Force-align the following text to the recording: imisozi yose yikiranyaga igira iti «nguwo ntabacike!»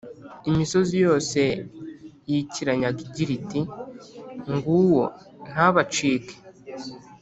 imisozi 0.49 0.95
yose 1.05 1.39
yikiranyaga 2.29 2.99
igira 3.07 3.31
iti 3.39 3.61
«nguwo 4.53 5.03
ntabacike!» 5.49 6.35